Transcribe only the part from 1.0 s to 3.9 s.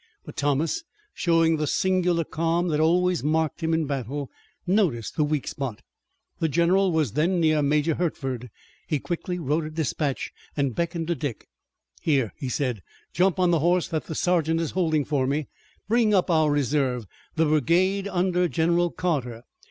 showing the singular calm that always marked him in